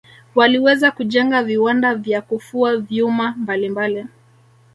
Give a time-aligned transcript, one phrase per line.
[0.35, 4.05] waliweza kujenga viwanda vya kufua vyuma mbalimbali